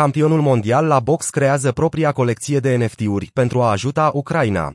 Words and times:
Campionul 0.00 0.40
mondial 0.40 0.86
la 0.86 1.00
box 1.00 1.30
creează 1.30 1.72
propria 1.72 2.12
colecție 2.12 2.58
de 2.58 2.76
NFT-uri 2.76 3.30
pentru 3.32 3.62
a 3.62 3.70
ajuta 3.70 4.10
Ucraina. 4.14 4.74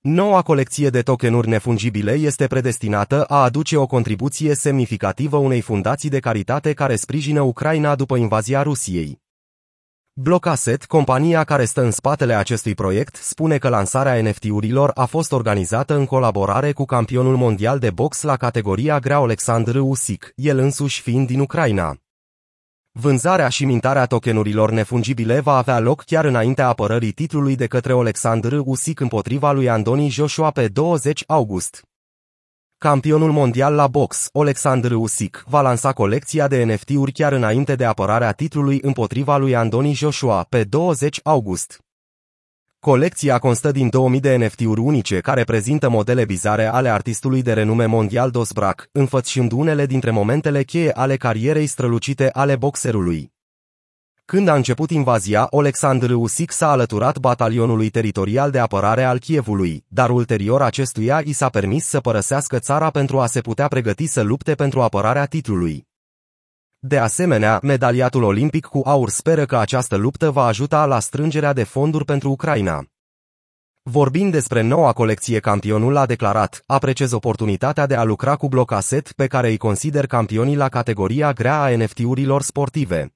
Noua 0.00 0.42
colecție 0.42 0.90
de 0.90 1.02
tokenuri 1.02 1.48
nefungibile 1.48 2.12
este 2.12 2.46
predestinată 2.46 3.24
a 3.24 3.42
aduce 3.42 3.76
o 3.76 3.86
contribuție 3.86 4.54
semnificativă 4.54 5.36
unei 5.36 5.60
fundații 5.60 6.08
de 6.08 6.18
caritate 6.18 6.72
care 6.72 6.96
sprijină 6.96 7.40
Ucraina 7.40 7.94
după 7.94 8.16
invazia 8.16 8.62
Rusiei. 8.62 9.20
Blocaset, 10.12 10.84
compania 10.84 11.44
care 11.44 11.64
stă 11.64 11.82
în 11.82 11.90
spatele 11.90 12.34
acestui 12.34 12.74
proiect, 12.74 13.16
spune 13.16 13.58
că 13.58 13.68
lansarea 13.68 14.22
NFT-urilor 14.22 14.90
a 14.94 15.04
fost 15.04 15.32
organizată 15.32 15.94
în 15.94 16.06
colaborare 16.06 16.72
cu 16.72 16.84
campionul 16.84 17.36
mondial 17.36 17.78
de 17.78 17.90
box 17.90 18.22
la 18.22 18.36
categoria 18.36 18.98
grea 18.98 19.18
Alexandru 19.18 19.86
Usyk, 19.86 20.32
el 20.36 20.58
însuși 20.58 21.00
fiind 21.00 21.26
din 21.26 21.40
Ucraina. 21.40 21.98
Vânzarea 23.00 23.48
și 23.48 23.64
mintarea 23.64 24.06
tokenurilor 24.06 24.70
nefungibile 24.70 25.40
va 25.40 25.56
avea 25.56 25.78
loc 25.78 26.02
chiar 26.02 26.24
înaintea 26.24 26.68
apărării 26.68 27.12
titlului 27.12 27.56
de 27.56 27.66
către 27.66 27.92
Alexandru 27.92 28.62
Usyk 28.66 29.00
împotriva 29.00 29.52
lui 29.52 29.68
Andoni 29.68 30.08
Joshua 30.08 30.50
pe 30.50 30.68
20 30.68 31.24
august. 31.26 31.82
Campionul 32.78 33.32
mondial 33.32 33.74
la 33.74 33.86
box, 33.86 34.28
Alexandru 34.32 35.00
Usyk, 35.00 35.44
va 35.46 35.60
lansa 35.60 35.92
colecția 35.92 36.48
de 36.48 36.64
NFT-uri 36.64 37.12
chiar 37.12 37.32
înainte 37.32 37.74
de 37.74 37.84
apărarea 37.84 38.32
titlului 38.32 38.78
împotriva 38.82 39.36
lui 39.36 39.54
Andoni 39.54 39.92
Joshua 39.92 40.46
pe 40.48 40.64
20 40.64 41.20
august. 41.22 41.83
Colecția 42.84 43.38
constă 43.38 43.70
din 43.70 43.88
2000 43.88 44.20
de 44.20 44.36
NFT-uri 44.36 44.80
unice 44.80 45.20
care 45.20 45.44
prezintă 45.44 45.88
modele 45.88 46.24
bizare 46.24 46.66
ale 46.66 46.88
artistului 46.88 47.42
de 47.42 47.52
renume 47.52 47.86
mondial 47.86 48.30
Dosbrac, 48.30 48.88
înfățișând 48.92 49.52
unele 49.52 49.86
dintre 49.86 50.10
momentele 50.10 50.62
cheie 50.62 50.90
ale 50.90 51.16
carierei 51.16 51.66
strălucite 51.66 52.30
ale 52.32 52.56
boxerului. 52.56 53.32
Când 54.24 54.48
a 54.48 54.54
început 54.54 54.90
invazia, 54.90 55.46
Alexandru 55.50 56.20
Usyk 56.20 56.50
s-a 56.50 56.70
alăturat 56.70 57.18
batalionului 57.18 57.88
teritorial 57.88 58.50
de 58.50 58.58
apărare 58.58 59.04
al 59.04 59.18
Kievului, 59.18 59.84
dar 59.88 60.10
ulterior 60.10 60.62
acestuia 60.62 61.22
i 61.24 61.32
s-a 61.32 61.48
permis 61.48 61.84
să 61.84 62.00
părăsească 62.00 62.58
țara 62.58 62.90
pentru 62.90 63.20
a 63.20 63.26
se 63.26 63.40
putea 63.40 63.68
pregăti 63.68 64.06
să 64.06 64.22
lupte 64.22 64.54
pentru 64.54 64.82
apărarea 64.82 65.26
titlului. 65.26 65.86
De 66.86 66.98
asemenea, 66.98 67.58
medaliatul 67.62 68.22
olimpic 68.22 68.66
cu 68.66 68.80
aur 68.84 69.08
speră 69.08 69.44
că 69.44 69.56
această 69.56 69.96
luptă 69.96 70.30
va 70.30 70.44
ajuta 70.44 70.86
la 70.86 71.00
strângerea 71.00 71.52
de 71.52 71.62
fonduri 71.62 72.04
pentru 72.04 72.30
Ucraina. 72.30 72.84
Vorbind 73.82 74.32
despre 74.32 74.60
noua 74.60 74.92
colecție, 74.92 75.40
campionul 75.40 75.96
a 75.96 76.06
declarat, 76.06 76.62
apreciez 76.66 77.12
oportunitatea 77.12 77.86
de 77.86 77.94
a 77.94 78.02
lucra 78.02 78.36
cu 78.36 78.48
blocaset 78.48 79.12
pe 79.12 79.26
care 79.26 79.48
îi 79.48 79.56
consider 79.56 80.06
campionii 80.06 80.56
la 80.56 80.68
categoria 80.68 81.32
grea 81.32 81.62
a 81.62 81.76
NFT-urilor 81.76 82.42
sportive. 82.42 83.14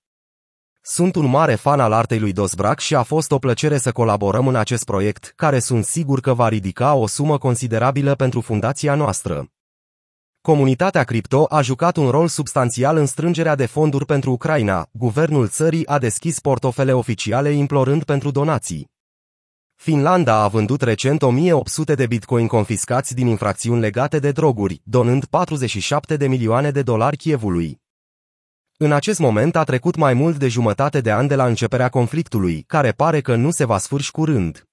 Sunt 0.83 1.15
un 1.15 1.27
mare 1.27 1.55
fan 1.55 1.81
al 1.81 1.93
artei 1.93 2.19
lui 2.19 2.33
Dosbrac 2.33 2.79
și 2.79 2.95
a 2.95 3.03
fost 3.03 3.31
o 3.31 3.39
plăcere 3.39 3.79
să 3.79 3.93
colaborăm 3.93 4.47
în 4.47 4.57
acest 4.57 4.85
proiect, 4.85 5.33
care 5.37 5.59
sunt 5.59 5.85
sigur 5.85 6.21
că 6.21 6.35
va 6.35 6.49
ridica 6.49 6.95
o 6.95 7.07
sumă 7.07 7.39
considerabilă 7.39 8.15
pentru 8.15 8.41
fundația 8.41 8.95
noastră. 8.95 9.49
Comunitatea 10.49 11.05
cripto 11.05 11.47
a 11.49 11.63
jucat 11.63 11.97
un 11.97 12.11
rol 12.11 12.29
substanțial 12.29 12.97
în 12.97 13.07
strângerea 13.07 13.55
de 13.55 13.67
fonduri 13.67 14.07
pentru 14.07 14.31
Ucraina. 14.31 14.89
Guvernul 14.93 15.49
țării 15.49 15.87
a 15.87 15.99
deschis 15.99 16.41
portofele 16.41 16.93
oficiale 16.93 17.51
implorând 17.51 18.05
pentru 18.05 18.31
donații. 18.31 18.91
Finlanda 19.75 20.43
a 20.43 20.49
vândut 20.49 20.83
recent 20.83 21.23
1800 21.23 21.95
de 21.95 22.07
bitcoin 22.07 22.47
confiscați 22.47 23.15
din 23.15 23.27
infracțiuni 23.27 23.81
legate 23.81 24.19
de 24.19 24.33
droguri, 24.33 24.81
donând 24.85 25.25
47 25.25 26.17
de 26.17 26.29
milioane 26.29 26.71
de 26.71 26.83
dolari 26.83 27.17
Kievului. 27.17 27.81
În 28.77 28.93
acest 28.93 29.19
moment 29.19 29.57
a 29.57 29.65
trecut 29.65 29.97
mai 29.97 30.15
mult 30.15 30.37
de 30.37 30.49
jumătate 30.49 31.01
de 31.01 31.13
an 31.13 31.27
de 31.27 31.35
la 31.35 31.47
începerea 31.47 31.89
conflictului, 31.89 32.65
care 32.67 32.93
pare 32.93 33.21
că 33.21 33.37
nu 33.37 33.51
se 33.51 33.65
va 33.65 33.79
sfârși 33.79 34.11
curând. 34.11 34.68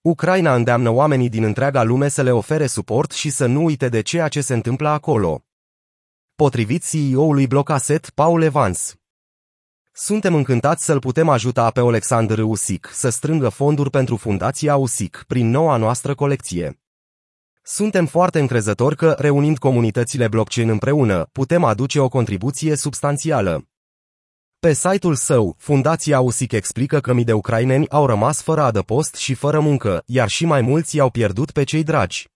Ucraina 0.00 0.54
îndeamnă 0.54 0.90
oamenii 0.90 1.28
din 1.28 1.42
întreaga 1.42 1.82
lume 1.82 2.08
să 2.08 2.22
le 2.22 2.30
ofere 2.30 2.66
suport 2.66 3.10
și 3.10 3.30
să 3.30 3.46
nu 3.46 3.64
uite 3.64 3.88
de 3.88 4.00
ceea 4.00 4.28
ce 4.28 4.40
se 4.40 4.54
întâmplă 4.54 4.88
acolo. 4.88 5.42
Potrivit 6.34 6.84
CEO-ului 6.90 7.46
Blocaset, 7.46 8.10
Paul 8.10 8.42
Evans. 8.42 8.94
Suntem 9.92 10.34
încântați 10.34 10.84
să-l 10.84 10.98
putem 10.98 11.28
ajuta 11.28 11.70
pe 11.70 11.80
Alexandru 11.80 12.48
Usic 12.48 12.90
să 12.92 13.08
strângă 13.08 13.48
fonduri 13.48 13.90
pentru 13.90 14.16
Fundația 14.16 14.76
Usic 14.76 15.24
prin 15.26 15.50
noua 15.50 15.76
noastră 15.76 16.14
colecție. 16.14 16.80
Suntem 17.62 18.06
foarte 18.06 18.38
încrezători 18.38 18.96
că, 18.96 19.14
reunind 19.18 19.58
comunitățile 19.58 20.28
blockchain 20.28 20.68
împreună, 20.68 21.28
putem 21.32 21.64
aduce 21.64 22.00
o 22.00 22.08
contribuție 22.08 22.76
substanțială. 22.76 23.68
Pe 24.60 24.72
site-ul 24.72 25.14
său, 25.14 25.54
Fundația 25.58 26.20
USIC 26.20 26.52
explică 26.52 26.98
că 26.98 27.12
mii 27.12 27.24
de 27.24 27.32
ucraineni 27.32 27.88
au 27.88 28.06
rămas 28.06 28.42
fără 28.42 28.62
adăpost 28.62 29.14
și 29.14 29.34
fără 29.34 29.60
muncă, 29.60 30.02
iar 30.06 30.28
și 30.28 30.44
mai 30.44 30.60
mulți 30.60 30.96
i-au 30.96 31.10
pierdut 31.10 31.50
pe 31.50 31.64
cei 31.64 31.82
dragi. 31.82 32.28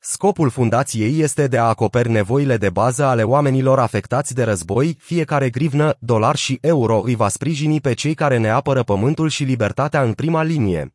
Scopul 0.00 0.50
fundației 0.50 1.20
este 1.20 1.46
de 1.46 1.58
a 1.58 1.64
acoperi 1.64 2.10
nevoile 2.10 2.56
de 2.56 2.70
bază 2.70 3.04
ale 3.04 3.22
oamenilor 3.22 3.78
afectați 3.78 4.34
de 4.34 4.42
război, 4.42 4.96
fiecare 5.00 5.50
grivnă, 5.50 5.96
dolar 5.98 6.36
și 6.36 6.58
euro 6.60 7.00
îi 7.04 7.14
va 7.14 7.28
sprijini 7.28 7.80
pe 7.80 7.94
cei 7.94 8.14
care 8.14 8.38
ne 8.38 8.48
apără 8.48 8.82
pământul 8.82 9.28
și 9.28 9.44
libertatea 9.44 10.02
în 10.02 10.12
prima 10.12 10.42
linie. 10.42 10.94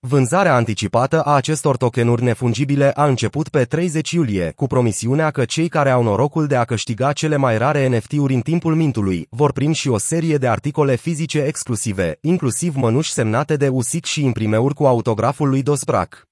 Vânzarea 0.00 0.54
anticipată 0.54 1.22
a 1.22 1.34
acestor 1.34 1.76
tokenuri 1.76 2.22
nefungibile 2.22 2.92
a 2.92 3.06
început 3.06 3.48
pe 3.48 3.64
30 3.64 4.10
iulie, 4.10 4.52
cu 4.56 4.66
promisiunea 4.66 5.30
că 5.30 5.44
cei 5.44 5.68
care 5.68 5.90
au 5.90 6.02
norocul 6.02 6.46
de 6.46 6.56
a 6.56 6.64
câștiga 6.64 7.12
cele 7.12 7.36
mai 7.36 7.58
rare 7.58 7.96
NFT-uri 7.96 8.34
în 8.34 8.40
timpul 8.40 8.74
mintului 8.74 9.26
vor 9.30 9.52
primi 9.52 9.74
și 9.74 9.88
o 9.88 9.98
serie 9.98 10.36
de 10.36 10.48
articole 10.48 10.96
fizice 10.96 11.42
exclusive, 11.42 12.18
inclusiv 12.20 12.74
mănuși 12.74 13.12
semnate 13.12 13.56
de 13.56 13.68
USIC 13.68 14.04
și 14.04 14.24
imprimeuri 14.24 14.74
cu 14.74 14.86
autograful 14.86 15.48
lui 15.48 15.62
Dosbrac. 15.62 16.28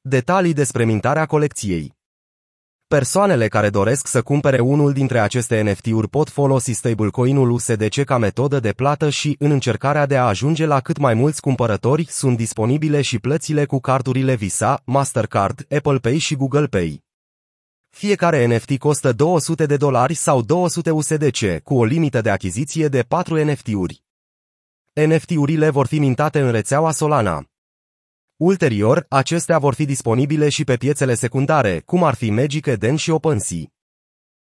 Detalii 0.00 0.52
despre 0.52 0.84
mintarea 0.84 1.26
colecției 1.26 1.94
Persoanele 2.98 3.48
care 3.48 3.70
doresc 3.70 4.06
să 4.06 4.22
cumpere 4.22 4.60
unul 4.60 4.92
dintre 4.92 5.20
aceste 5.20 5.62
NFT-uri 5.62 6.08
pot 6.08 6.28
folosi 6.28 6.72
stablecoin-ul 6.72 7.50
USDC 7.50 8.04
ca 8.04 8.18
metodă 8.18 8.60
de 8.60 8.72
plată 8.72 9.10
și, 9.10 9.36
în 9.38 9.50
încercarea 9.50 10.06
de 10.06 10.16
a 10.16 10.24
ajunge 10.24 10.66
la 10.66 10.80
cât 10.80 10.98
mai 10.98 11.14
mulți 11.14 11.40
cumpărători, 11.40 12.06
sunt 12.10 12.36
disponibile 12.36 13.02
și 13.02 13.18
plățile 13.18 13.64
cu 13.64 13.80
cardurile 13.80 14.34
Visa, 14.34 14.82
Mastercard, 14.84 15.66
Apple 15.76 15.98
Pay 15.98 16.18
și 16.18 16.36
Google 16.36 16.66
Pay. 16.66 17.04
Fiecare 17.88 18.56
NFT 18.56 18.78
costă 18.78 19.12
200 19.12 19.66
de 19.66 19.76
dolari 19.76 20.14
sau 20.14 20.42
200 20.42 20.90
USDC, 20.90 21.58
cu 21.62 21.74
o 21.74 21.84
limită 21.84 22.20
de 22.20 22.30
achiziție 22.30 22.88
de 22.88 23.02
4 23.02 23.44
NFT-uri. 23.44 24.02
NFT-urile 24.92 25.70
vor 25.70 25.86
fi 25.86 25.98
mintate 25.98 26.40
în 26.40 26.50
rețeaua 26.50 26.90
Solana. 26.90 27.51
Ulterior, 28.44 29.06
acestea 29.08 29.58
vor 29.58 29.74
fi 29.74 29.84
disponibile 29.84 30.48
și 30.48 30.64
pe 30.64 30.76
piețele 30.76 31.14
secundare, 31.14 31.82
cum 31.84 32.04
ar 32.04 32.14
fi 32.14 32.30
Magic 32.30 32.66
Eden 32.66 32.96
și 32.96 33.10
OpenSea. 33.10 33.58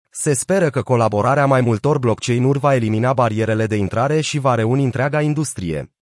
Se 0.10 0.34
speră 0.34 0.70
că 0.70 0.82
colaborarea 0.82 1.46
mai 1.46 1.62
multor 1.62 2.00
blockchain-uri 2.00 2.60
va 2.60 2.76
elimina 2.76 3.14
barierele 3.14 3.66
de 3.66 3.76
intrare 3.76 4.22
și 4.22 4.40
va 4.40 4.56
reuni 4.56 4.84
întreaga 4.84 5.22
industrie. 5.22 5.94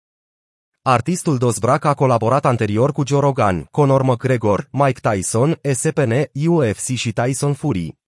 Artistul 0.83 1.39
Dosbrac 1.39 1.85
a 1.85 1.95
colaborat 1.95 2.45
anterior 2.45 2.93
cu 2.93 3.03
Joe 3.07 3.21
Rogan, 3.21 3.69
Conor 3.71 4.03
McGregor, 4.03 4.69
Mike 4.71 5.11
Tyson, 5.11 5.59
SPN, 5.73 6.13
UFC 6.47 6.87
și 6.95 7.13
Tyson 7.13 7.53
Fury. 7.53 8.02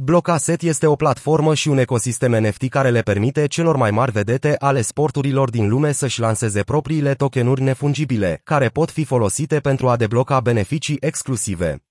Blocaset 0.00 0.62
este 0.62 0.86
o 0.86 0.94
platformă 0.94 1.54
și 1.54 1.68
un 1.68 1.78
ecosistem 1.78 2.44
NFT 2.44 2.68
care 2.68 2.90
le 2.90 3.00
permite 3.00 3.46
celor 3.46 3.76
mai 3.76 3.90
mari 3.90 4.12
vedete 4.12 4.56
ale 4.58 4.80
sporturilor 4.80 5.50
din 5.50 5.68
lume 5.68 5.92
să-și 5.92 6.20
lanseze 6.20 6.62
propriile 6.62 7.14
tokenuri 7.14 7.62
nefungibile, 7.62 8.40
care 8.44 8.68
pot 8.68 8.90
fi 8.90 9.04
folosite 9.04 9.58
pentru 9.58 9.88
a 9.88 9.96
debloca 9.96 10.40
beneficii 10.40 10.96
exclusive. 11.00 11.87